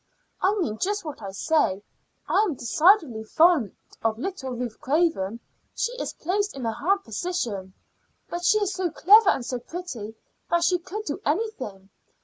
[0.41, 1.83] "I mean just what I say.
[2.27, 5.39] I am decidedly fond of little Ruth Craven.
[5.75, 7.75] She is placed in a hard position,
[8.27, 10.15] but she is so clever and so pretty
[10.49, 11.91] that she could do anything.